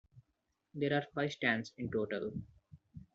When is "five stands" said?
1.13-1.73